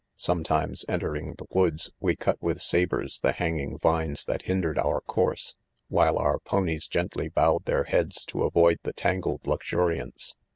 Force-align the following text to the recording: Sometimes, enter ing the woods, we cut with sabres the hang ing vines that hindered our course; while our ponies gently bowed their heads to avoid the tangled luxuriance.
Sometimes, 0.17 0.83
enter 0.89 1.15
ing 1.15 1.35
the 1.37 1.45
woods, 1.51 1.91
we 1.99 2.15
cut 2.15 2.41
with 2.41 2.59
sabres 2.59 3.19
the 3.19 3.33
hang 3.33 3.59
ing 3.59 3.77
vines 3.77 4.25
that 4.25 4.41
hindered 4.41 4.79
our 4.79 5.01
course; 5.01 5.53
while 5.89 6.17
our 6.17 6.39
ponies 6.39 6.87
gently 6.87 7.29
bowed 7.29 7.65
their 7.65 7.83
heads 7.83 8.25
to 8.25 8.41
avoid 8.41 8.79
the 8.81 8.93
tangled 8.93 9.45
luxuriance. 9.45 10.33